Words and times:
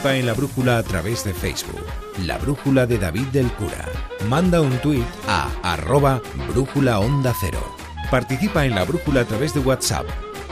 Participa 0.00 0.18
en 0.18 0.26
la 0.26 0.32
brújula 0.32 0.78
a 0.78 0.82
través 0.82 1.24
de 1.24 1.34
Facebook. 1.34 1.84
La 2.24 2.38
brújula 2.38 2.86
de 2.86 2.96
David 2.96 3.26
del 3.32 3.52
Cura. 3.52 3.86
Manda 4.30 4.62
un 4.62 4.78
tuit 4.78 5.04
a 5.28 5.50
arroba 5.62 6.22
brújula 6.48 7.00
onda 7.00 7.34
cero. 7.38 7.60
Participa 8.10 8.64
en 8.64 8.76
la 8.76 8.84
brújula 8.84 9.20
a 9.20 9.26
través 9.26 9.52
de 9.52 9.60
WhatsApp. 9.60 10.06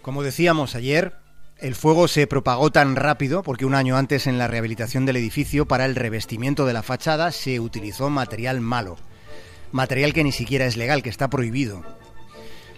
Como 0.00 0.22
decíamos 0.22 0.76
ayer, 0.76 1.14
el 1.58 1.74
fuego 1.74 2.06
se 2.06 2.28
propagó 2.28 2.70
tan 2.70 2.94
rápido 2.94 3.42
porque 3.42 3.66
un 3.66 3.74
año 3.74 3.96
antes 3.96 4.28
en 4.28 4.38
la 4.38 4.46
rehabilitación 4.46 5.06
del 5.06 5.16
edificio 5.16 5.66
para 5.66 5.84
el 5.84 5.96
revestimiento 5.96 6.64
de 6.64 6.72
la 6.72 6.84
fachada 6.84 7.32
se 7.32 7.58
utilizó 7.58 8.10
material 8.10 8.60
malo. 8.60 8.96
Material 9.72 10.12
que 10.12 10.22
ni 10.22 10.30
siquiera 10.30 10.66
es 10.66 10.76
legal, 10.76 11.02
que 11.02 11.10
está 11.10 11.28
prohibido. 11.28 11.82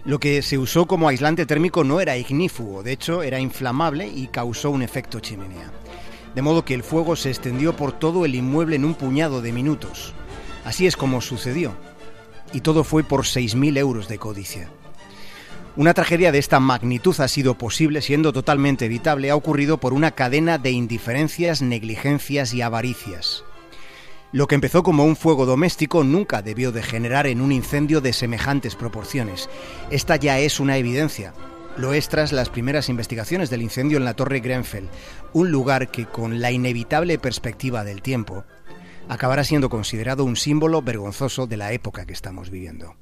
Lo 0.04 0.20
que 0.20 0.42
se 0.42 0.58
usó 0.58 0.84
como 0.86 1.08
aislante 1.08 1.46
térmico 1.46 1.82
no 1.82 1.98
era 1.98 2.18
ignífugo, 2.18 2.82
de 2.82 2.92
hecho 2.92 3.22
era 3.22 3.40
inflamable 3.40 4.06
y 4.06 4.27
causó 4.27 4.70
un 4.70 4.83
efecto 4.83 5.20
chimenea. 5.20 5.72
De 6.34 6.42
modo 6.42 6.62
que 6.64 6.74
el 6.74 6.83
fuego 6.83 7.16
se 7.16 7.30
extendió 7.30 7.74
por 7.74 7.92
todo 7.92 8.27
el 8.27 8.34
inmueble 8.34 8.77
en 8.77 8.84
un 8.84 8.94
puñado 8.94 9.41
de 9.41 9.52
minutos. 9.52 10.12
Así 10.64 10.86
es 10.86 10.97
como 10.97 11.22
sucedió. 11.22 11.75
Y 12.52 12.60
todo 12.60 12.84
fue 12.84 13.02
por 13.02 13.22
6.000 13.22 13.78
euros 13.78 14.06
de 14.06 14.19
codicia. 14.19 14.69
Una 15.77 15.94
tragedia 15.94 16.32
de 16.32 16.38
esta 16.38 16.60
magnitud 16.60 17.19
ha 17.20 17.27
sido 17.27 17.56
posible, 17.56 18.02
siendo 18.02 18.32
totalmente 18.32 18.84
evitable, 18.84 19.30
ha 19.30 19.36
ocurrido 19.36 19.78
por 19.78 19.94
una 19.94 20.10
cadena 20.10 20.58
de 20.58 20.70
indiferencias, 20.70 21.62
negligencias 21.62 22.52
y 22.52 22.60
avaricias. 22.60 23.42
Lo 24.34 24.48
que 24.48 24.56
empezó 24.56 24.82
como 24.82 25.04
un 25.04 25.14
fuego 25.14 25.46
doméstico 25.46 26.02
nunca 26.02 26.42
debió 26.42 26.72
degenerar 26.72 27.28
en 27.28 27.40
un 27.40 27.52
incendio 27.52 28.00
de 28.00 28.12
semejantes 28.12 28.74
proporciones. 28.74 29.48
Esta 29.92 30.16
ya 30.16 30.41
es 30.41 30.58
una 30.58 30.76
evidencia. 30.76 31.32
Lo 31.76 31.92
es 31.92 32.08
tras 32.08 32.32
las 32.32 32.48
primeras 32.50 32.88
investigaciones 32.88 33.48
del 33.48 33.62
incendio 33.62 33.96
en 33.96 34.04
la 34.04 34.14
Torre 34.14 34.41
Grenfell, 34.41 34.88
un 35.34 35.52
lugar 35.52 35.92
que 35.92 36.06
con 36.06 36.41
la 36.41 36.50
inevitable 36.50 37.16
perspectiva 37.16 37.84
del 37.84 38.02
tiempo 38.02 38.44
acabará 39.08 39.44
siendo 39.44 39.70
considerado 39.70 40.24
un 40.24 40.34
símbolo 40.34 40.82
vergonzoso 40.82 41.46
de 41.46 41.56
la 41.56 41.70
época 41.70 42.04
que 42.04 42.12
estamos 42.12 42.50
viviendo. 42.50 42.96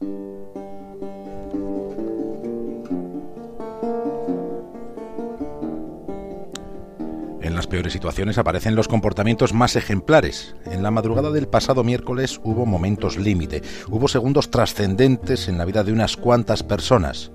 En 7.52 7.56
las 7.56 7.66
peores 7.66 7.92
situaciones 7.92 8.38
aparecen 8.38 8.74
los 8.74 8.88
comportamientos 8.88 9.52
más 9.52 9.76
ejemplares. 9.76 10.56
En 10.64 10.82
la 10.82 10.90
madrugada 10.90 11.30
del 11.30 11.48
pasado 11.48 11.84
miércoles 11.84 12.40
hubo 12.42 12.64
momentos 12.64 13.18
límite, 13.18 13.60
hubo 13.90 14.08
segundos 14.08 14.50
trascendentes 14.50 15.48
en 15.48 15.58
la 15.58 15.66
vida 15.66 15.84
de 15.84 15.92
unas 15.92 16.16
cuantas 16.16 16.62
personas. 16.62 17.30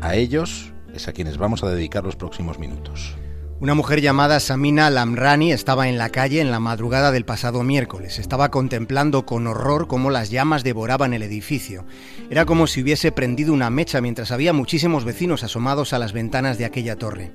A 0.00 0.14
ellos 0.14 0.72
es 0.94 1.06
a 1.06 1.12
quienes 1.12 1.36
vamos 1.36 1.62
a 1.62 1.68
dedicar 1.68 2.02
los 2.02 2.16
próximos 2.16 2.58
minutos. 2.58 3.14
Una 3.60 3.74
mujer 3.74 4.00
llamada 4.00 4.40
Samina 4.40 4.88
Lamrani 4.88 5.52
estaba 5.52 5.86
en 5.86 5.98
la 5.98 6.08
calle 6.08 6.40
en 6.40 6.50
la 6.50 6.58
madrugada 6.58 7.12
del 7.12 7.26
pasado 7.26 7.62
miércoles. 7.62 8.18
Estaba 8.18 8.50
contemplando 8.50 9.26
con 9.26 9.46
horror 9.46 9.86
cómo 9.86 10.08
las 10.08 10.30
llamas 10.30 10.64
devoraban 10.64 11.12
el 11.12 11.22
edificio. 11.22 11.84
Era 12.30 12.46
como 12.46 12.66
si 12.66 12.80
hubiese 12.80 13.12
prendido 13.12 13.52
una 13.52 13.68
mecha 13.68 14.00
mientras 14.00 14.32
había 14.32 14.54
muchísimos 14.54 15.04
vecinos 15.04 15.44
asomados 15.44 15.92
a 15.92 15.98
las 15.98 16.14
ventanas 16.14 16.56
de 16.56 16.64
aquella 16.64 16.96
torre. 16.96 17.32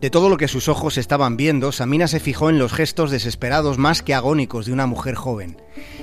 De 0.00 0.08
todo 0.08 0.30
lo 0.30 0.38
que 0.38 0.48
sus 0.48 0.68
ojos 0.68 0.96
estaban 0.96 1.36
viendo, 1.36 1.72
Samina 1.72 2.08
se 2.08 2.20
fijó 2.20 2.48
en 2.48 2.58
los 2.58 2.72
gestos 2.72 3.10
desesperados 3.10 3.76
más 3.76 4.02
que 4.02 4.14
agónicos 4.14 4.64
de 4.64 4.72
una 4.72 4.86
mujer 4.86 5.14
joven. 5.14 5.60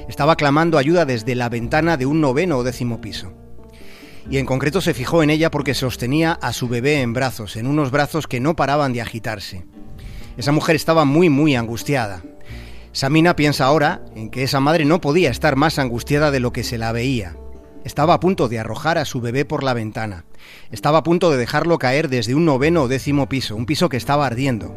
Estaba 0.08 0.36
clamando 0.36 0.78
ayuda 0.78 1.04
desde 1.06 1.34
la 1.34 1.50
ventana 1.50 1.98
de 1.98 2.06
un 2.06 2.22
noveno 2.22 2.58
o 2.60 2.64
décimo 2.64 3.02
piso. 3.02 3.34
Y 4.30 4.38
en 4.38 4.46
concreto 4.46 4.82
se 4.82 4.94
fijó 4.94 5.24
en 5.24 5.32
ella 5.32 5.50
porque 5.50 5.74
sostenía 5.74 6.34
a 6.34 6.54
su 6.54 6.68
bebé 6.68 7.02
en 7.02 7.14
brazos, 7.14 7.56
en 7.56 7.66
unos 7.66 7.90
brazos 7.90 8.28
que 8.28 8.40
no 8.40 8.56
paraban 8.56 8.94
de 8.94 9.02
agitarse. 9.02 9.66
Esa 10.38 10.52
mujer 10.52 10.76
estaba 10.76 11.04
muy, 11.04 11.30
muy 11.30 11.56
angustiada. 11.56 12.22
Samina 12.92 13.36
piensa 13.36 13.66
ahora 13.66 14.06
en 14.16 14.30
que 14.30 14.44
esa 14.44 14.60
madre 14.60 14.86
no 14.86 15.02
podía 15.02 15.32
estar 15.32 15.56
más 15.56 15.80
angustiada 15.80 16.30
de 16.30 16.40
lo 16.40 16.54
que 16.54 16.64
se 16.64 16.78
la 16.78 16.92
veía. 16.92 17.36
Estaba 17.84 18.14
a 18.14 18.20
punto 18.20 18.48
de 18.48 18.60
arrojar 18.60 19.00
a 19.00 19.06
su 19.06 19.22
bebé 19.22 19.44
por 19.44 19.64
la 19.64 19.74
ventana. 19.74 20.27
Estaba 20.72 21.00
a 21.00 21.04
punto 21.04 21.32
de 21.32 21.38
dejarlo 21.38 21.78
caer 21.78 22.10
desde 22.10 22.36
un 22.36 22.46
noveno 22.46 22.84
o 22.84 22.88
décimo 22.88 23.30
piso, 23.30 23.56
un 23.56 23.66
piso 23.66 23.90
que 23.90 23.98
estaba 23.98 24.26
ardiendo. 24.26 24.76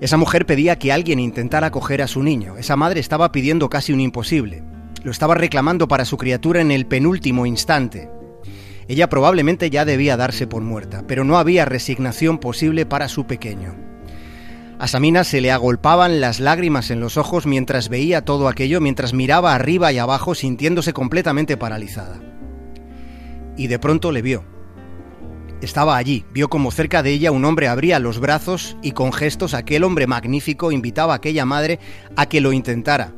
Esa 0.00 0.16
mujer 0.16 0.46
pedía 0.46 0.78
que 0.78 0.92
alguien 0.92 1.20
intentara 1.20 1.70
coger 1.70 2.00
a 2.00 2.08
su 2.08 2.22
niño. 2.22 2.56
Esa 2.56 2.76
madre 2.76 3.00
estaba 3.00 3.32
pidiendo 3.32 3.68
casi 3.68 3.92
un 3.92 4.00
imposible. 4.00 4.62
Lo 5.02 5.10
estaba 5.10 5.34
reclamando 5.34 5.88
para 5.88 6.04
su 6.04 6.16
criatura 6.16 6.60
en 6.60 6.70
el 6.70 6.86
penúltimo 6.86 7.44
instante. 7.44 8.10
Ella 8.88 9.08
probablemente 9.08 9.70
ya 9.70 9.84
debía 9.84 10.16
darse 10.16 10.46
por 10.46 10.62
muerta, 10.62 11.04
pero 11.06 11.22
no 11.22 11.38
había 11.38 11.64
resignación 11.64 12.38
posible 12.38 12.86
para 12.86 13.08
su 13.08 13.26
pequeño. 13.26 13.74
A 14.78 14.88
Samina 14.88 15.24
se 15.24 15.42
le 15.42 15.52
agolpaban 15.52 16.22
las 16.22 16.40
lágrimas 16.40 16.90
en 16.90 17.00
los 17.00 17.18
ojos 17.18 17.46
mientras 17.46 17.90
veía 17.90 18.24
todo 18.24 18.48
aquello, 18.48 18.80
mientras 18.80 19.12
miraba 19.12 19.54
arriba 19.54 19.92
y 19.92 19.98
abajo 19.98 20.34
sintiéndose 20.34 20.94
completamente 20.94 21.58
paralizada. 21.58 22.29
Y 23.60 23.66
de 23.66 23.78
pronto 23.78 24.10
le 24.10 24.22
vio. 24.22 24.42
Estaba 25.60 25.98
allí, 25.98 26.24
vio 26.32 26.48
como 26.48 26.70
cerca 26.70 27.02
de 27.02 27.10
ella 27.10 27.30
un 27.30 27.44
hombre 27.44 27.68
abría 27.68 27.98
los 27.98 28.18
brazos 28.18 28.78
y 28.80 28.92
con 28.92 29.12
gestos 29.12 29.52
aquel 29.52 29.84
hombre 29.84 30.06
magnífico 30.06 30.72
invitaba 30.72 31.12
a 31.12 31.16
aquella 31.16 31.44
madre 31.44 31.78
a 32.16 32.24
que 32.24 32.40
lo 32.40 32.54
intentara. 32.54 33.12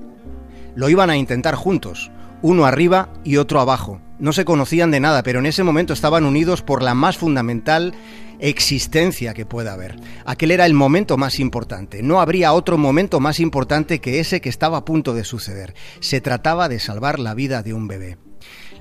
Lo 0.75 0.89
iban 0.89 1.11
a 1.11 1.17
intentar 1.17 1.55
juntos, 1.55 2.11
uno 2.43 2.67
arriba 2.67 3.13
y 3.23 3.37
otro 3.37 3.61
abajo. 3.61 4.01
No 4.19 4.33
se 4.33 4.45
conocían 4.45 4.91
de 4.91 4.99
nada, 4.99 5.23
pero 5.23 5.39
en 5.39 5.47
ese 5.47 5.63
momento 5.63 5.93
estaban 5.93 6.25
unidos 6.25 6.61
por 6.61 6.83
la 6.83 6.95
más 6.95 7.17
fundamental 7.17 7.95
existencia 8.41 9.35
que 9.35 9.47
pueda 9.47 9.75
haber. 9.75 9.95
Aquel 10.27 10.51
era 10.51 10.67
el 10.67 10.75
momento 10.75 11.17
más 11.17 11.39
importante. 11.39 12.03
No 12.03 12.21
habría 12.21 12.53
otro 12.53 12.79
momento 12.79 13.21
más 13.21 13.39
importante 13.39 14.01
que 14.01 14.19
ese 14.19 14.41
que 14.41 14.49
estaba 14.49 14.79
a 14.79 14.85
punto 14.85 15.15
de 15.15 15.23
suceder. 15.23 15.75
Se 16.01 16.21
trataba 16.21 16.69
de 16.69 16.81
salvar 16.81 17.21
la 17.21 17.35
vida 17.35 17.63
de 17.63 17.75
un 17.75 17.87
bebé. 17.87 18.19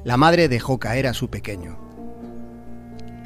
La 0.03 0.17
madre 0.17 0.47
dejó 0.47 0.79
caer 0.79 1.05
a 1.05 1.13
su 1.13 1.29
pequeño. 1.29 1.77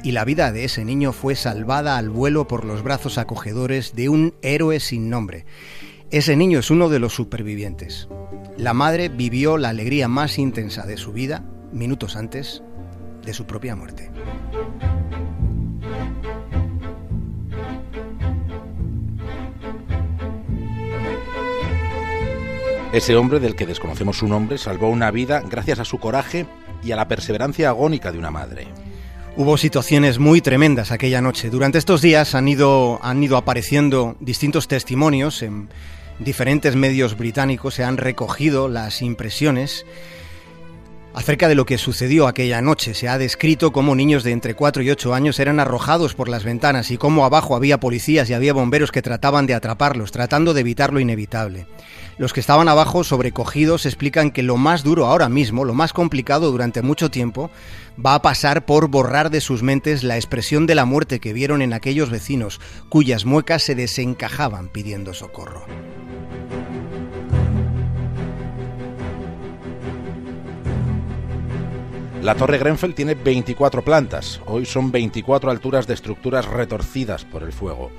Y 0.02 0.12
la 0.12 0.26
vida 0.26 0.52
de 0.52 0.64
ese 0.64 0.84
niño 0.84 1.12
fue 1.12 1.34
salvada 1.34 1.96
al 1.96 2.10
vuelo 2.10 2.46
por 2.46 2.66
los 2.66 2.82
brazos 2.82 3.16
acogedores 3.16 3.94
de 3.94 4.10
un 4.10 4.34
héroe 4.42 4.78
sin 4.78 5.08
nombre. 5.08 5.46
Ese 6.10 6.36
niño 6.36 6.58
es 6.58 6.70
uno 6.70 6.90
de 6.90 6.98
los 6.98 7.14
supervivientes. 7.14 8.08
La 8.58 8.74
madre 8.74 9.08
vivió 9.08 9.56
la 9.56 9.70
alegría 9.70 10.06
más 10.06 10.38
intensa 10.38 10.86
de 10.86 10.98
su 10.98 11.12
vida 11.12 11.44
minutos 11.72 12.14
antes 12.14 12.62
de 13.24 13.32
su 13.32 13.46
propia 13.46 13.74
muerte. 13.74 14.10
Ese 22.92 23.16
hombre 23.16 23.40
del 23.40 23.56
que 23.56 23.66
desconocemos 23.66 24.18
su 24.18 24.28
nombre 24.28 24.58
salvó 24.58 24.88
una 24.88 25.10
vida 25.10 25.40
gracias 25.40 25.80
a 25.80 25.84
su 25.84 25.98
coraje 25.98 26.46
y 26.86 26.92
a 26.92 26.96
la 26.96 27.08
perseverancia 27.08 27.68
agónica 27.70 28.12
de 28.12 28.18
una 28.18 28.30
madre. 28.30 28.68
Hubo 29.36 29.58
situaciones 29.58 30.18
muy 30.18 30.40
tremendas 30.40 30.92
aquella 30.92 31.20
noche. 31.20 31.50
Durante 31.50 31.78
estos 31.78 32.00
días 32.00 32.34
han 32.34 32.48
ido, 32.48 33.00
han 33.02 33.22
ido 33.22 33.36
apareciendo 33.36 34.16
distintos 34.20 34.68
testimonios 34.68 35.42
en 35.42 35.68
diferentes 36.18 36.76
medios 36.76 37.18
británicos, 37.18 37.74
se 37.74 37.84
han 37.84 37.98
recogido 37.98 38.68
las 38.68 39.02
impresiones 39.02 39.84
acerca 41.16 41.48
de 41.48 41.54
lo 41.54 41.64
que 41.64 41.78
sucedió 41.78 42.28
aquella 42.28 42.60
noche. 42.60 42.92
Se 42.92 43.08
ha 43.08 43.16
descrito 43.16 43.72
cómo 43.72 43.94
niños 43.94 44.22
de 44.22 44.32
entre 44.32 44.54
4 44.54 44.82
y 44.82 44.90
8 44.90 45.14
años 45.14 45.40
eran 45.40 45.58
arrojados 45.58 46.14
por 46.14 46.28
las 46.28 46.44
ventanas 46.44 46.90
y 46.90 46.98
cómo 46.98 47.24
abajo 47.24 47.56
había 47.56 47.80
policías 47.80 48.28
y 48.28 48.34
había 48.34 48.52
bomberos 48.52 48.92
que 48.92 49.00
trataban 49.00 49.46
de 49.46 49.54
atraparlos, 49.54 50.12
tratando 50.12 50.52
de 50.52 50.60
evitar 50.60 50.92
lo 50.92 51.00
inevitable. 51.00 51.66
Los 52.18 52.34
que 52.34 52.40
estaban 52.40 52.68
abajo 52.68 53.02
sobrecogidos 53.02 53.86
explican 53.86 54.30
que 54.30 54.42
lo 54.42 54.58
más 54.58 54.84
duro 54.84 55.06
ahora 55.06 55.30
mismo, 55.30 55.64
lo 55.64 55.72
más 55.72 55.94
complicado 55.94 56.50
durante 56.50 56.82
mucho 56.82 57.10
tiempo, 57.10 57.50
va 58.04 58.14
a 58.14 58.22
pasar 58.22 58.66
por 58.66 58.88
borrar 58.88 59.30
de 59.30 59.40
sus 59.40 59.62
mentes 59.62 60.04
la 60.04 60.16
expresión 60.16 60.66
de 60.66 60.74
la 60.74 60.84
muerte 60.84 61.18
que 61.18 61.32
vieron 61.32 61.62
en 61.62 61.72
aquellos 61.72 62.10
vecinos, 62.10 62.60
cuyas 62.90 63.24
muecas 63.24 63.62
se 63.62 63.74
desencajaban 63.74 64.68
pidiendo 64.68 65.14
socorro. 65.14 65.64
La 72.26 72.34
Torre 72.34 72.58
Grenfell 72.58 72.92
tiene 72.92 73.14
24 73.14 73.84
plantas. 73.84 74.40
Hoy 74.46 74.66
son 74.66 74.90
24 74.90 75.48
alturas 75.48 75.86
de 75.86 75.94
estructuras 75.94 76.44
retorcidas 76.44 77.24
por 77.24 77.44
el 77.44 77.52
fuego. 77.52 77.92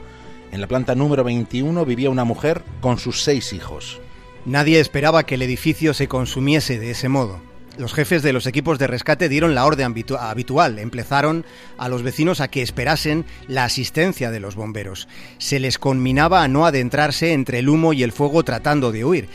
En 0.52 0.60
la 0.60 0.68
planta 0.68 0.96
número 0.96 1.24
21 1.24 1.86
vivía 1.86 2.10
una 2.10 2.26
mujer 2.26 2.62
con 2.82 3.00
sus 3.00 3.22
seis 3.22 3.54
hijos. 3.54 4.02
Nadie 4.44 4.82
esperaba 4.82 5.24
que 5.24 5.36
el 5.36 5.44
edificio 5.44 5.94
se 5.94 6.10
consumiese 6.10 6.78
de 6.78 6.92
ese 6.92 7.08
modo. 7.08 7.40
Los 7.78 7.94
jefes 7.94 8.24
de 8.24 8.34
los 8.34 8.48
equipos 8.48 8.80
de 8.80 8.88
rescate 8.88 9.30
dieron 9.30 9.56
la 9.56 9.66
orden 9.66 9.94
habitual, 10.20 10.80
empezaron 10.80 11.46
a 11.78 11.88
los 11.88 12.02
vecinos 12.02 12.42
a 12.42 12.48
que 12.48 12.64
esperasen 12.64 13.24
la 13.48 13.64
asistencia 13.64 14.32
de 14.32 14.40
los 14.40 14.56
bomberos. 14.56 15.08
Se 15.38 15.60
les 15.60 15.78
conminaba 15.78 16.44
a 16.44 16.48
no 16.48 16.66
adentrarse 16.66 17.34
entre 17.34 17.60
el 17.60 17.70
humo 17.70 17.94
y 17.94 18.04
el 18.04 18.12
fuego 18.12 18.44
tratando 18.44 18.92
de 18.92 19.06
huir. 19.06 19.30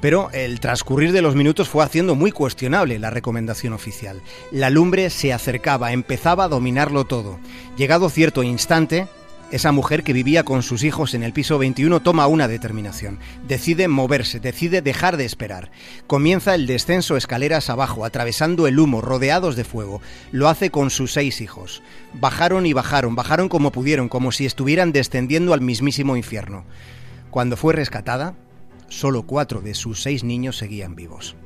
Pero 0.00 0.30
el 0.32 0.60
transcurrir 0.60 1.12
de 1.12 1.22
los 1.22 1.34
minutos 1.34 1.68
fue 1.68 1.84
haciendo 1.84 2.14
muy 2.14 2.30
cuestionable 2.30 2.98
la 2.98 3.10
recomendación 3.10 3.72
oficial. 3.72 4.22
La 4.52 4.70
lumbre 4.70 5.10
se 5.10 5.32
acercaba, 5.32 5.92
empezaba 5.92 6.44
a 6.44 6.48
dominarlo 6.48 7.04
todo. 7.04 7.38
Llegado 7.76 8.08
cierto 8.08 8.42
instante, 8.42 9.08
esa 9.50 9.72
mujer 9.72 10.02
que 10.04 10.12
vivía 10.12 10.44
con 10.44 10.62
sus 10.62 10.84
hijos 10.84 11.14
en 11.14 11.22
el 11.22 11.32
piso 11.32 11.56
21 11.56 12.00
toma 12.00 12.26
una 12.26 12.48
determinación. 12.48 13.18
Decide 13.46 13.88
moverse, 13.88 14.40
decide 14.40 14.82
dejar 14.82 15.16
de 15.16 15.24
esperar. 15.24 15.70
Comienza 16.06 16.54
el 16.54 16.66
descenso 16.66 17.16
escaleras 17.16 17.70
abajo, 17.70 18.04
atravesando 18.04 18.66
el 18.66 18.78
humo, 18.78 19.00
rodeados 19.00 19.56
de 19.56 19.64
fuego. 19.64 20.02
Lo 20.32 20.48
hace 20.50 20.70
con 20.70 20.90
sus 20.90 21.14
seis 21.14 21.40
hijos. 21.40 21.82
Bajaron 22.12 22.66
y 22.66 22.74
bajaron, 22.74 23.14
bajaron 23.14 23.48
como 23.48 23.72
pudieron, 23.72 24.10
como 24.10 24.32
si 24.32 24.44
estuvieran 24.44 24.92
descendiendo 24.92 25.54
al 25.54 25.62
mismísimo 25.62 26.18
infierno. 26.18 26.64
Cuando 27.30 27.56
fue 27.56 27.72
rescatada, 27.72 28.34
solo 28.88 29.22
cuatro 29.22 29.60
de 29.60 29.74
sus 29.74 30.02
seis 30.02 30.24
niños 30.24 30.56
seguían 30.56 30.94
vivos. 30.94 31.36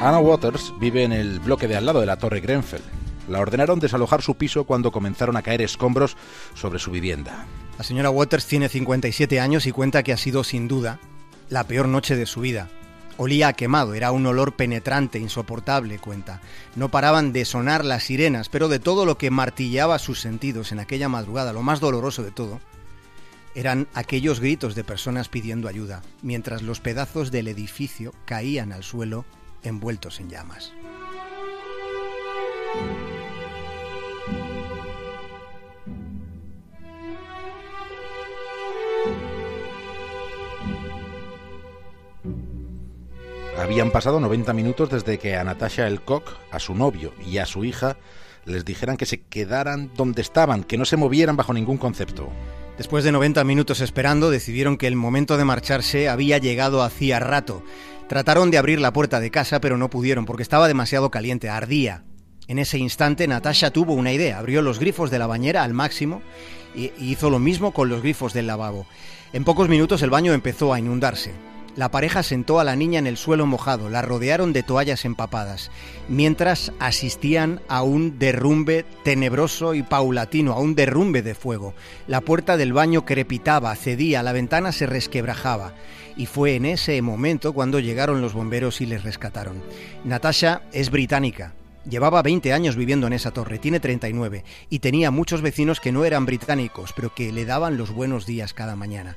Anna 0.00 0.20
Waters 0.20 0.72
vive 0.78 1.02
en 1.02 1.12
el 1.12 1.40
bloque 1.40 1.66
de 1.66 1.76
al 1.76 1.84
lado 1.84 1.98
de 1.98 2.06
la 2.06 2.16
Torre 2.16 2.40
Grenfell. 2.40 2.82
La 3.28 3.40
ordenaron 3.40 3.80
desalojar 3.80 4.22
su 4.22 4.36
piso 4.36 4.62
cuando 4.62 4.92
comenzaron 4.92 5.36
a 5.36 5.42
caer 5.42 5.60
escombros 5.60 6.16
sobre 6.54 6.78
su 6.78 6.92
vivienda. 6.92 7.46
La 7.76 7.84
señora 7.84 8.08
Waters 8.08 8.46
tiene 8.46 8.68
57 8.68 9.40
años 9.40 9.66
y 9.66 9.72
cuenta 9.72 10.04
que 10.04 10.12
ha 10.12 10.16
sido 10.16 10.44
sin 10.44 10.68
duda 10.68 11.00
la 11.50 11.64
peor 11.64 11.88
noche 11.88 12.14
de 12.14 12.26
su 12.26 12.40
vida. 12.40 12.68
Olía 13.18 13.48
a 13.48 13.52
quemado, 13.52 13.94
era 13.94 14.12
un 14.12 14.24
olor 14.26 14.54
penetrante, 14.54 15.18
insoportable, 15.18 15.98
cuenta. 15.98 16.40
No 16.76 16.88
paraban 16.88 17.32
de 17.32 17.44
sonar 17.44 17.84
las 17.84 18.04
sirenas, 18.04 18.48
pero 18.48 18.68
de 18.68 18.78
todo 18.78 19.04
lo 19.04 19.18
que 19.18 19.32
martillaba 19.32 19.98
sus 19.98 20.20
sentidos 20.20 20.70
en 20.70 20.78
aquella 20.78 21.08
madrugada, 21.08 21.52
lo 21.52 21.62
más 21.62 21.80
doloroso 21.80 22.22
de 22.22 22.30
todo, 22.30 22.60
eran 23.56 23.88
aquellos 23.92 24.38
gritos 24.38 24.76
de 24.76 24.84
personas 24.84 25.28
pidiendo 25.28 25.66
ayuda, 25.66 26.02
mientras 26.22 26.62
los 26.62 26.78
pedazos 26.78 27.32
del 27.32 27.48
edificio 27.48 28.14
caían 28.24 28.72
al 28.72 28.84
suelo 28.84 29.24
envueltos 29.64 30.20
en 30.20 30.30
llamas. 30.30 30.72
Habían 43.58 43.90
pasado 43.90 44.20
90 44.20 44.52
minutos 44.52 44.90
desde 44.90 45.18
que 45.18 45.36
a 45.36 45.44
Natasha 45.44 45.86
Elcock, 45.86 46.36
a 46.50 46.58
su 46.58 46.74
novio 46.74 47.12
y 47.26 47.38
a 47.38 47.46
su 47.46 47.64
hija 47.64 47.96
les 48.44 48.64
dijeran 48.64 48.96
que 48.96 49.06
se 49.06 49.20
quedaran 49.20 49.90
donde 49.94 50.22
estaban, 50.22 50.64
que 50.64 50.78
no 50.78 50.84
se 50.84 50.96
movieran 50.96 51.36
bajo 51.36 51.52
ningún 51.52 51.76
concepto. 51.76 52.30
Después 52.78 53.04
de 53.04 53.12
90 53.12 53.42
minutos 53.44 53.80
esperando, 53.80 54.30
decidieron 54.30 54.76
que 54.76 54.86
el 54.86 54.94
momento 54.94 55.36
de 55.36 55.44
marcharse 55.44 56.08
había 56.08 56.38
llegado 56.38 56.82
hacía 56.82 57.18
rato 57.18 57.64
Trataron 58.08 58.50
de 58.50 58.56
abrir 58.56 58.80
la 58.80 58.94
puerta 58.94 59.20
de 59.20 59.30
casa, 59.30 59.60
pero 59.60 59.76
no 59.76 59.90
pudieron 59.90 60.24
porque 60.24 60.42
estaba 60.42 60.66
demasiado 60.66 61.10
caliente, 61.10 61.50
ardía. 61.50 62.04
En 62.46 62.58
ese 62.58 62.78
instante, 62.78 63.28
Natasha 63.28 63.70
tuvo 63.70 63.92
una 63.92 64.12
idea. 64.12 64.38
Abrió 64.38 64.62
los 64.62 64.78
grifos 64.78 65.10
de 65.10 65.18
la 65.18 65.26
bañera 65.26 65.62
al 65.62 65.74
máximo 65.74 66.22
y 66.74 66.90
hizo 66.98 67.28
lo 67.28 67.38
mismo 67.38 67.72
con 67.72 67.90
los 67.90 68.00
grifos 68.00 68.32
del 68.32 68.46
lavabo. 68.46 68.86
En 69.34 69.44
pocos 69.44 69.68
minutos 69.68 70.00
el 70.00 70.08
baño 70.08 70.32
empezó 70.32 70.72
a 70.72 70.78
inundarse. 70.78 71.34
La 71.78 71.92
pareja 71.92 72.24
sentó 72.24 72.58
a 72.58 72.64
la 72.64 72.74
niña 72.74 72.98
en 72.98 73.06
el 73.06 73.16
suelo 73.16 73.46
mojado, 73.46 73.88
la 73.88 74.02
rodearon 74.02 74.52
de 74.52 74.64
toallas 74.64 75.04
empapadas, 75.04 75.70
mientras 76.08 76.72
asistían 76.80 77.60
a 77.68 77.84
un 77.84 78.18
derrumbe 78.18 78.84
tenebroso 79.04 79.74
y 79.74 79.84
paulatino, 79.84 80.54
a 80.54 80.58
un 80.58 80.74
derrumbe 80.74 81.22
de 81.22 81.36
fuego. 81.36 81.74
La 82.08 82.20
puerta 82.20 82.56
del 82.56 82.72
baño 82.72 83.04
crepitaba, 83.04 83.76
cedía, 83.76 84.24
la 84.24 84.32
ventana 84.32 84.72
se 84.72 84.86
resquebrajaba 84.86 85.72
y 86.16 86.26
fue 86.26 86.56
en 86.56 86.64
ese 86.64 87.00
momento 87.00 87.52
cuando 87.52 87.78
llegaron 87.78 88.20
los 88.20 88.32
bomberos 88.32 88.80
y 88.80 88.86
les 88.86 89.04
rescataron. 89.04 89.62
Natasha 90.02 90.62
es 90.72 90.90
británica. 90.90 91.54
Llevaba 91.88 92.22
20 92.22 92.52
años 92.52 92.74
viviendo 92.74 93.06
en 93.06 93.12
esa 93.12 93.30
torre, 93.30 93.60
tiene 93.60 93.78
39, 93.78 94.42
y 94.68 94.80
tenía 94.80 95.12
muchos 95.12 95.42
vecinos 95.42 95.78
que 95.78 95.92
no 95.92 96.04
eran 96.04 96.26
británicos, 96.26 96.92
pero 96.92 97.14
que 97.14 97.30
le 97.30 97.44
daban 97.44 97.78
los 97.78 97.92
buenos 97.92 98.26
días 98.26 98.52
cada 98.52 98.74
mañana. 98.74 99.16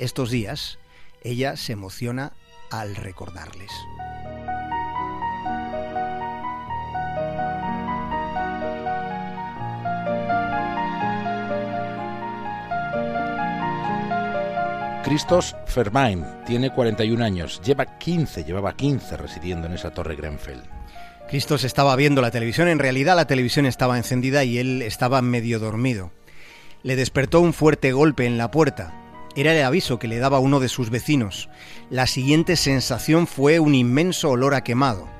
Estos 0.00 0.32
días, 0.32 0.80
ella 1.22 1.56
se 1.56 1.72
emociona 1.72 2.32
al 2.70 2.96
recordarles. 2.96 3.70
Christos 15.10 15.56
Fermain 15.66 16.24
tiene 16.46 16.70
41 16.70 17.24
años, 17.24 17.60
lleva 17.64 17.98
15, 17.98 18.44
llevaba 18.44 18.76
15 18.76 19.16
residiendo 19.16 19.66
en 19.66 19.72
esa 19.72 19.90
torre 19.90 20.14
Grenfell. 20.14 20.60
Christos 21.28 21.64
estaba 21.64 21.96
viendo 21.96 22.22
la 22.22 22.30
televisión, 22.30 22.68
en 22.68 22.78
realidad 22.78 23.16
la 23.16 23.26
televisión 23.26 23.66
estaba 23.66 23.96
encendida 23.96 24.44
y 24.44 24.58
él 24.58 24.82
estaba 24.82 25.20
medio 25.20 25.58
dormido. 25.58 26.12
Le 26.82 26.96
despertó 26.96 27.40
un 27.40 27.52
fuerte 27.52 27.92
golpe 27.92 28.26
en 28.26 28.38
la 28.38 28.50
puerta. 28.50 28.99
Era 29.36 29.54
el 29.54 29.64
aviso 29.64 29.98
que 29.98 30.08
le 30.08 30.18
daba 30.18 30.40
uno 30.40 30.58
de 30.58 30.68
sus 30.68 30.90
vecinos. 30.90 31.48
La 31.88 32.06
siguiente 32.06 32.56
sensación 32.56 33.26
fue 33.26 33.60
un 33.60 33.74
inmenso 33.74 34.30
olor 34.30 34.54
a 34.54 34.64
quemado. 34.64 35.19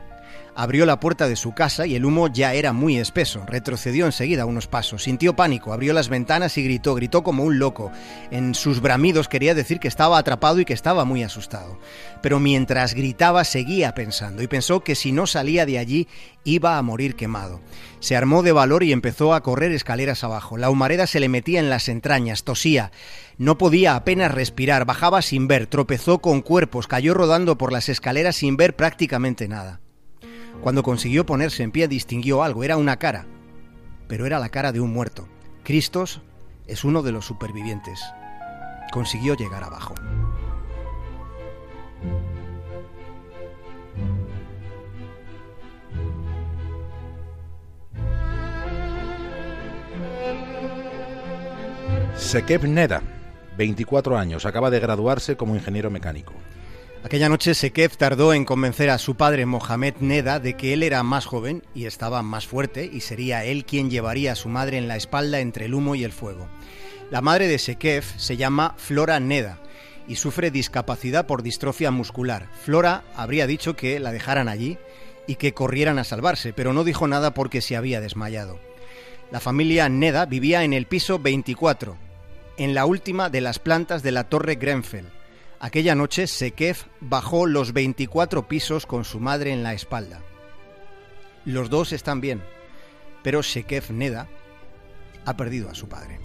Abrió 0.55 0.87
la 0.87 1.00
puerta 1.00 1.29
de 1.29 1.37
su 1.37 1.52
casa 1.52 1.87
y 1.87 1.94
el 1.94 2.05
humo 2.05 2.29
ya 2.29 2.55
era 2.55 2.73
muy 2.73 2.99
espeso. 2.99 3.44
Retrocedió 3.47 4.06
enseguida 4.06 4.47
unos 4.47 4.67
pasos. 4.67 5.05
Sintió 5.05 5.37
pánico, 5.37 5.73
abrió 5.73 5.93
las 5.93 6.08
ventanas 6.08 6.58
y 6.58 6.64
gritó, 6.64 6.94
gritó 6.94 7.23
como 7.23 7.44
un 7.44 7.58
loco. 7.58 7.91
En 8.31 8.55
sus 8.55 8.81
bramidos 8.81 9.29
quería 9.29 9.55
decir 9.55 9.79
que 9.79 9.88
estaba 9.88 10.19
atrapado 10.19 10.61
y 10.61 10.64
que 10.64 10.73
estaba 10.73 11.05
muy 11.05 11.23
asustado. 11.23 11.79
Pero 12.22 12.41
mientras 12.41 12.94
gritaba 12.94 13.44
seguía 13.44 13.94
pensando 13.94 14.43
y 14.43 14.48
pensó 14.48 14.81
que 14.81 14.94
si 14.94 15.13
no 15.13 15.27
salía 15.27 15.67
de 15.67 15.79
allí 15.79 16.08
iba 16.44 16.79
a 16.79 16.82
morir 16.82 17.17
quemado. 17.17 17.60
Se 18.01 18.17
armó 18.17 18.43
de 18.43 18.53
valor 18.53 18.82
y 18.82 18.93
empezó 18.93 19.34
a 19.34 19.43
correr 19.43 19.72
escaleras 19.72 20.25
abajo. 20.25 20.56
La 20.56 20.70
humareda 20.70 21.06
se 21.06 21.20
le 21.20 21.29
metía 21.29 21.60
en 21.60 21.70
las 21.70 21.89
entrañas, 21.89 22.44
tosía. 22.44 22.93
No 23.39 23.58
podía 23.58 23.94
apenas 23.94 24.32
respirar, 24.32 24.84
bajaba 24.84 25.22
sin 25.22 25.48
ver, 25.48 25.67
tropezó 25.67 26.19
con 26.19 26.43
cuerpos, 26.43 26.86
cayó 26.86 27.15
rodando 27.15 27.56
por 27.56 27.72
las 27.72 27.89
escaleras 27.89 28.36
sin 28.36 28.56
ver 28.56 28.77
prácticamente 28.77 29.48
nada. 29.48 29.81
Cuando 30.61 30.83
consiguió 30.83 31.25
ponerse 31.25 31.63
en 31.63 31.73
pie 31.73 31.89
distinguió 31.89 32.43
algo, 32.43 32.65
era 32.65 32.77
una 32.77 32.99
cara, 32.99 33.27
pero 34.09 34.27
era 34.27 34.39
la 34.39 34.49
cara 34.51 34.73
de 34.73 34.81
un 34.81 34.93
muerto. 34.93 35.27
Cristos 35.63 36.21
es 36.67 36.85
uno 36.85 37.03
de 37.03 37.13
los 37.13 37.25
supervivientes. 37.25 38.01
Consiguió 38.93 39.35
llegar 39.35 39.65
abajo. 39.65 39.95
Sekeb 52.17 52.65
Neda, 52.65 53.03
24 53.57 54.17
años, 54.17 54.45
acaba 54.45 54.71
de 54.71 54.79
graduarse 54.79 55.37
como 55.37 55.57
ingeniero 55.57 55.91
mecánico. 55.91 56.33
Aquella 57.03 57.31
noche 57.31 57.55
Sekev 57.55 57.97
tardó 57.97 58.35
en 58.35 58.45
convencer 58.45 58.91
a 58.91 58.99
su 58.99 59.15
padre 59.15 59.47
Mohamed 59.47 59.95
Neda 60.01 60.39
de 60.39 60.55
que 60.55 60.75
él 60.75 60.83
era 60.83 61.03
más 61.03 61.25
joven 61.25 61.63
y 61.75 61.87
estaba 61.87 62.23
más 62.23 62.47
fuerte 62.47 62.91
y 62.93 63.01
sería 63.01 63.43
él 63.43 63.65
quien 63.65 63.89
llevaría 63.89 64.33
a 64.33 64.37
su 64.37 64.51
madre 64.51 64.77
en 64.77 64.87
la 64.87 64.97
espalda 64.97 65.41
entre 65.41 65.65
el 65.65 65.75
humo 65.75 65.95
y 65.95 66.05
el 66.05 66.13
fuego. 66.13 66.47
La 67.11 67.23
madre 67.23 67.49
de 67.49 67.59
Sekev 67.59 68.05
se 68.19 68.37
llama 68.37 68.75
Flora 68.77 69.19
Neda 69.19 69.59
y 70.09 70.17
sufre 70.17 70.51
discapacidad 70.51 71.27
por 71.27 71.43
distrofia 71.43 71.91
muscular. 71.91 72.49
Flora 72.53 73.03
habría 73.17 73.47
dicho 73.47 73.77
que 73.77 73.99
la 73.99 74.13
dejaran 74.13 74.49
allí 74.49 74.77
y 75.27 75.37
que 75.37 75.55
corrieran 75.55 75.99
a 75.99 76.05
salvarse, 76.05 76.53
pero 76.53 76.75
no 76.75 76.85
dijo 76.85 77.09
nada 77.09 77.33
porque 77.33 77.63
se 77.63 77.77
había 77.77 78.03
desmayado. 78.03 78.61
La 79.31 79.41
familia 79.41 79.89
Neda 79.89 80.27
vivía 80.27 80.65
en 80.65 80.75
el 80.75 80.87
piso 80.87 81.19
24, 81.19 81.97
en 82.59 82.75
la 82.75 82.85
última 82.85 83.31
de 83.31 83.41
las 83.41 83.59
plantas 83.59 84.03
de 84.03 84.13
la 84.13 84.25
torre 84.25 84.57
Grenfell 84.57 85.07
Aquella 85.62 85.94
noche 85.94 86.26
Sekef 86.26 86.84
bajó 87.00 87.44
los 87.44 87.74
24 87.74 88.48
pisos 88.48 88.86
con 88.86 89.05
su 89.05 89.20
madre 89.20 89.52
en 89.52 89.62
la 89.62 89.74
espalda. 89.74 90.22
Los 91.44 91.69
dos 91.69 91.93
están 91.93 92.22
bien, 92.22 92.43
pero 93.22 93.43
Sekef 93.43 93.90
Neda 93.90 94.26
ha 95.26 95.36
perdido 95.36 95.69
a 95.69 95.74
su 95.74 95.86
padre. 95.86 96.19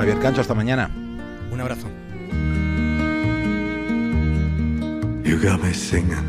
Cancho, 0.00 0.40
hasta 0.40 0.54
mañana. 0.54 0.90
Un 1.52 1.60
abrazo. 1.60 1.86
You 5.22 5.38
got 5.38 5.62
me 5.62 5.74
singing, 5.74 6.26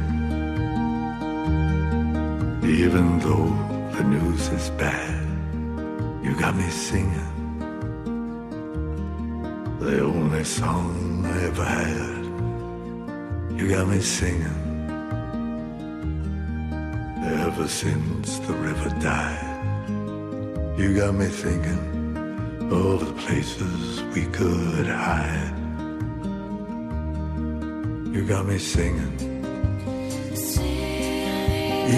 even 2.64 3.20
though 3.20 3.56
the 3.96 4.04
news 4.04 4.50
is 4.50 4.70
bad. 4.72 5.26
You 6.22 6.36
got 6.36 6.54
me 6.56 6.70
singing, 6.70 7.30
the 9.80 10.04
only 10.04 10.44
song 10.44 11.26
I 11.26 11.46
ever 11.46 11.64
had. 11.64 12.26
You 13.58 13.70
got 13.70 13.88
me 13.88 14.02
singing, 14.02 14.44
ever 17.24 17.68
since 17.70 18.38
the 18.40 18.54
river 18.54 18.90
died. 19.00 19.48
You 20.78 20.94
got 20.94 21.16
me 21.16 21.28
thinking 21.28 22.01
of 22.72 23.06
the 23.06 23.14
places 23.22 24.02
we 24.16 24.26
could 24.28 24.88
hide. 24.88 25.54
You 28.14 28.26
got 28.26 28.46
me 28.46 28.58
singing. 28.58 29.14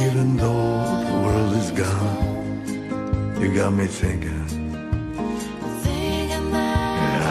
Even 0.05 0.37
though 0.37 1.03
the 1.07 1.17
world 1.23 1.53
is 1.53 1.69
gone, 1.71 3.37
you 3.39 3.53
got 3.53 3.73
me 3.73 3.85
thinking. 3.85 4.41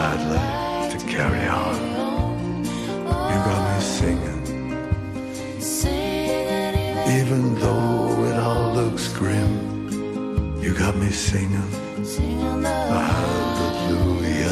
I'd 0.05 0.23
like 0.35 0.97
to 0.97 1.05
carry 1.05 1.45
on. 1.47 2.63
You 2.63 3.37
got 3.49 3.61
me 3.69 3.79
singing. 3.83 4.41
Even 7.19 7.55
though 7.55 8.23
it 8.23 8.39
all 8.39 8.73
looks 8.73 9.11
grim, 9.11 10.61
you 10.61 10.73
got 10.73 10.95
me 10.95 11.09
singing. 11.09 11.82
A 12.03 12.99
hallelujah 12.99 14.43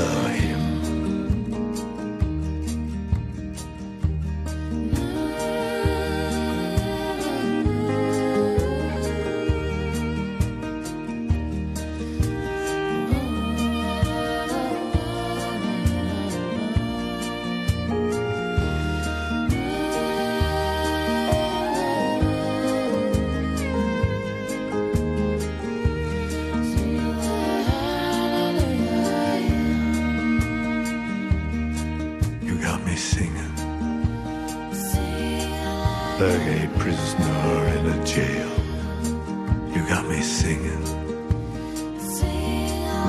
me 32.91 32.97
singing 32.97 33.55
like 36.19 36.47
a 36.59 36.69
prisoner 36.77 37.67
in 37.75 37.85
a 37.87 38.05
jail. 38.05 38.51
You 39.73 39.87
got 39.87 40.05
me 40.07 40.21
singing 40.21 40.83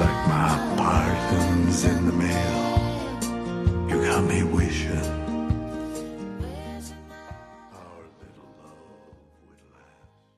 like 0.03 0.21
my 0.35 0.75
pardon's 0.77 1.85
in 1.85 2.07
the 2.07 2.13
mail. 2.13 3.89
You 3.89 4.07
got 4.07 4.23
me 4.25 4.45
wishing 4.45 5.22